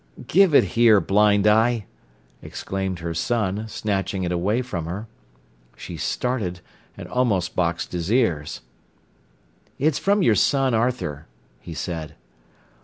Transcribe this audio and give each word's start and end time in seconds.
"Give 0.25 0.55
it 0.55 0.63
here, 0.63 0.99
blind 0.99 1.45
eye!" 1.45 1.85
exclaimed 2.41 2.97
her 2.97 3.13
son, 3.13 3.67
snatching 3.67 4.23
it 4.23 4.31
away 4.31 4.63
from 4.63 4.87
her. 4.87 5.05
She 5.77 5.95
started, 5.95 6.61
and 6.97 7.07
almost 7.07 7.55
boxed 7.55 7.91
his 7.91 8.11
ears. 8.11 8.61
"It's 9.77 9.99
from 9.99 10.23
your 10.23 10.33
son, 10.33 10.73
Arthur," 10.73 11.27
he 11.59 11.75
said. 11.75 12.15